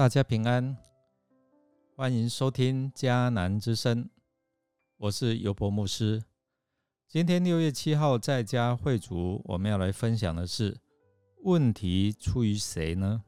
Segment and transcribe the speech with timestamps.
[0.00, 0.78] 大家平安，
[1.94, 4.08] 欢迎收听迦南之声，
[4.96, 6.24] 我是尤伯牧师。
[7.06, 10.80] 今天六月七号在家会主，我们要来分享的是：
[11.42, 13.22] 问题出于谁呢？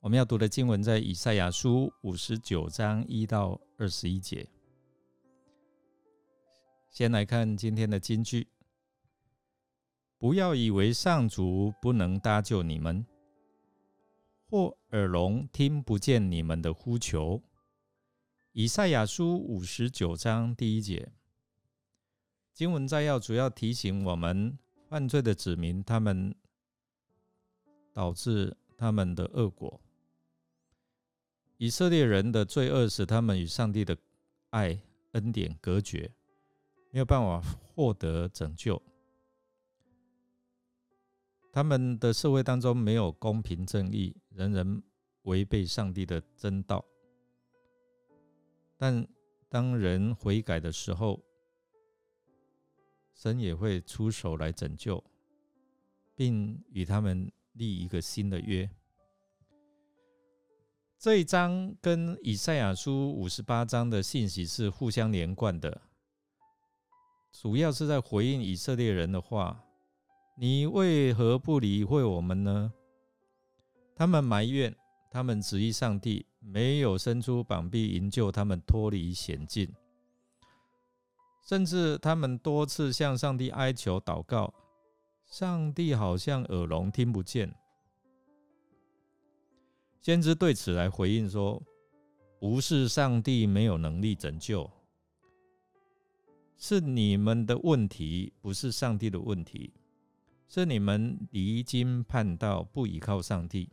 [0.00, 4.48] 我们要读的经文在以赛亚书五十九章一到二十一节。
[6.88, 8.48] 先来看今天的金句：
[10.16, 13.04] 不要以为上主不能搭救你们。
[14.54, 17.42] 或耳聋听不见你们的呼求。
[18.52, 21.10] 以赛亚书五十九章第一节
[22.52, 24.56] 经文摘要，主要提醒我们
[24.88, 26.32] 犯罪的子民，他们
[27.92, 29.80] 导致他们的恶果。
[31.56, 33.98] 以色列人的罪恶使他们与上帝的
[34.50, 34.80] 爱
[35.14, 36.14] 恩典隔绝，
[36.92, 38.80] 没有办法获得拯救。
[41.50, 44.82] 他们的社会当中没有公平正义，人人
[45.22, 46.84] 违背上帝的真道。
[48.76, 49.06] 但
[49.48, 51.22] 当人悔改的时候，
[53.14, 55.02] 神也会出手来拯救，
[56.16, 58.68] 并与他们立一个新的约。
[60.98, 65.82] 这一章跟以赛亚书五十八章的信息是互相连贯的，
[67.30, 69.64] 主要是在回应以色列人的话。
[70.36, 72.72] 你为何不理会我们呢？
[73.96, 74.74] 他们埋怨，
[75.10, 79.72] 他们质疑上帝没有伸出膀臂营救他们脱离险境，
[81.46, 84.52] 甚至他们多次向上帝哀求祷告，
[85.24, 87.54] 上帝好像耳聋听不见。
[90.00, 91.62] 先知对此来回应说
[92.40, 94.70] ：“不是上帝没有能力拯救，
[96.56, 99.72] 是你们的问题，不是上帝的问题。”
[100.46, 103.70] 是你们离经叛道，不依靠上帝。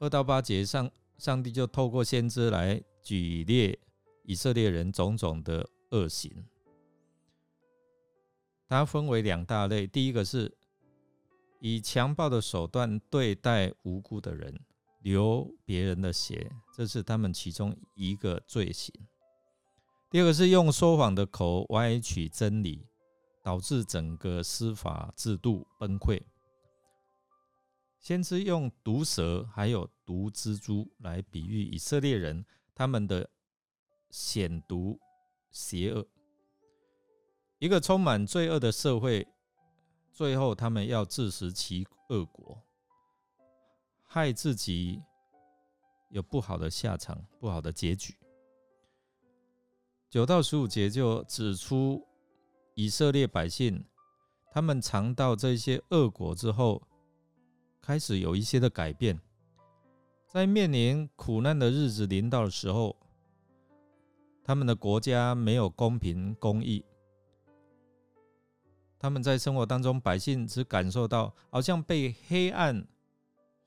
[0.00, 3.78] 二到八节上，上帝就透过先知来举列
[4.24, 6.44] 以色列人种种的恶行。
[8.66, 10.56] 它分为两大类，第一个是
[11.60, 14.58] 以强暴的手段对待无辜的人，
[15.02, 18.92] 流别人的血，这是他们其中一个罪行；
[20.10, 22.86] 第二个是用说谎的口歪曲真理。
[23.42, 26.20] 导致整个司法制度崩溃。
[28.10, 32.44] 先知用毒蛇还有毒蜘蛛来比喻以色列人
[32.74, 33.30] 他们的
[34.10, 34.98] 险毒
[35.52, 36.04] 邪恶。
[37.60, 39.28] 一个充满罪恶的社会，
[40.10, 42.60] 最后他们要自食其恶果，
[44.02, 45.00] 害自己
[46.08, 48.18] 有不好的下场、不好的结局。
[50.08, 52.04] 九到十五节就指出。
[52.74, 53.84] 以色列百姓，
[54.50, 56.82] 他们尝到这些恶果之后，
[57.90, 59.18] 开始有一些的改变。
[60.28, 62.94] 在面临苦难的日子临到的时候，
[64.44, 66.84] 他们的国家没有公平公义。
[68.96, 72.86] 他们在生活当中，百姓只感受到好像被黑暗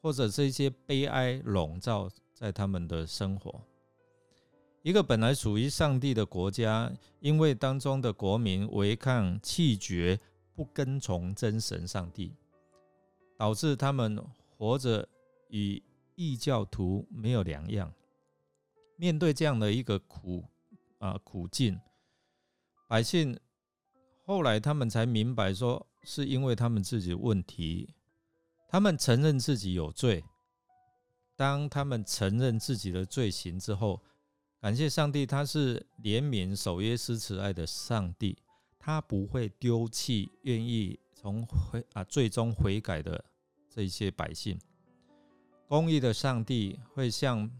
[0.00, 3.60] 或者这些悲哀笼罩在他们的生活。
[4.82, 10.20] 一个本来属于上帝的国家，因为当中的国民违抗弃绝，
[10.54, 12.32] 不跟从真神上帝，
[13.42, 14.24] 导致他们
[14.56, 15.08] 活着
[15.48, 15.82] 与
[16.14, 17.92] 异教徒没有两样。
[18.94, 20.44] 面对这样的一个苦
[20.98, 21.80] 啊苦境，
[22.88, 23.36] 百姓
[24.24, 27.92] 后来他们才明白，说是因为他们自己问题，
[28.68, 30.22] 他们承认自己有罪。
[31.34, 34.00] 当他们承认自己的罪行之后，
[34.60, 38.38] 感谢上帝，他是怜悯、守约、施慈爱的上帝，
[38.78, 43.24] 他不会丢弃愿意从悔啊最终悔改的
[43.74, 44.58] 这些百姓。
[45.68, 47.50] 公义的上帝会像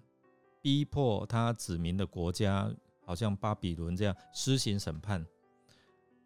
[0.61, 2.71] 逼迫他子民的国家，
[3.05, 5.25] 好像巴比伦这样施行审判，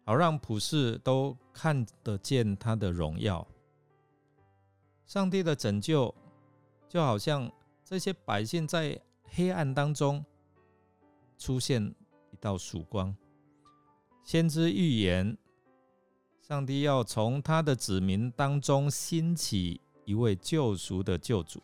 [0.03, 3.47] 好让普世都看得见他的荣耀。
[5.05, 6.13] 上帝的拯救，
[6.89, 7.51] 就好像
[7.83, 10.25] 这些百姓在黑暗当中。
[11.39, 11.83] 出现
[12.31, 13.15] 一道曙光，
[14.23, 15.37] 先知预言，
[16.47, 21.61] 上帝要从他的子民当中兴起一位救赎的救主，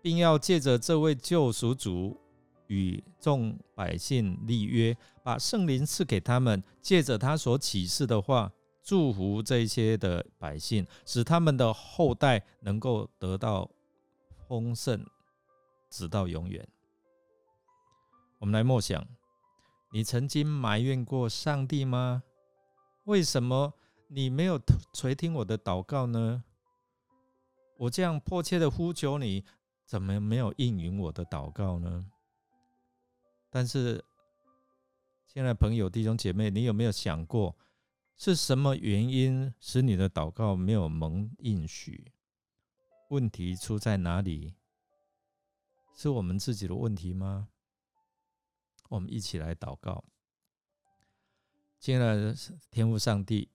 [0.00, 2.16] 并要借着这位救赎主
[2.68, 8.52] 与众百姓立约，把圣灵赐给他们，借着他所启示的话，
[8.84, 13.68] 祝福这些的百姓，使他们的后代能够得到
[14.46, 15.04] 丰盛，
[15.90, 16.64] 直到永远。
[18.38, 19.04] 我们来默想：
[19.92, 22.22] 你曾经埋怨过上帝吗？
[23.06, 23.72] 为什么
[24.08, 24.60] 你没有
[24.92, 26.42] 垂听我的祷告呢？
[27.78, 29.44] 我这样迫切的呼求你，
[29.84, 32.10] 怎么没有应允我的祷告呢？
[33.48, 34.04] 但是，
[35.28, 37.56] 亲爱的朋友、弟兄姐妹，你有没有想过，
[38.16, 42.12] 是什么原因使你的祷告没有蒙应许？
[43.10, 44.56] 问题出在哪里？
[45.94, 47.50] 是我们自己的问题吗？
[48.88, 50.04] 我们一起来祷告。
[51.78, 52.34] 亲爱的
[52.70, 53.50] 天父上帝，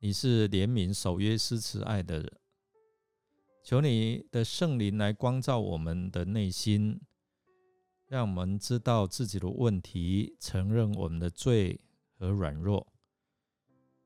[0.00, 2.40] 你是怜悯、守约、施慈爱的人，
[3.62, 7.00] 求你的圣灵来光照我们的内心，
[8.06, 11.80] 让我们知道自己的问题，承认我们的罪
[12.18, 12.92] 和软弱，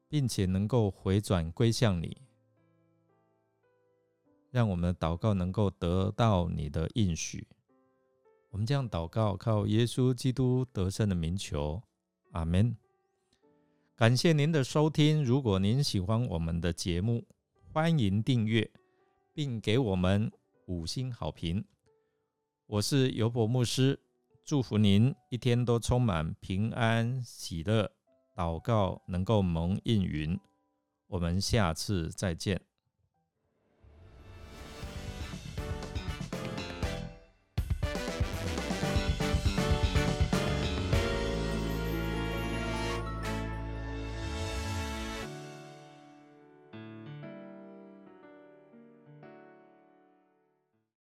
[0.09, 2.21] 并且能够回转归向你，
[4.51, 7.49] 让我们的祷告能够得到你的应许。
[8.51, 11.83] 我们这样祷告，靠耶稣基督得胜的名求，
[12.33, 12.77] 阿门。
[14.01, 15.23] 感谢您的收听。
[15.23, 17.23] 如果您喜欢我们的节目，
[17.71, 18.71] 欢迎订阅
[19.35, 20.33] 并给我们
[20.69, 21.63] 五星好评。
[22.67, 24.01] 我是尤伯牧师，
[24.43, 27.93] 祝福您一天都充满平安喜乐，
[28.35, 30.41] 祷告能够蒙应允。
[31.07, 32.59] 我们下次再见。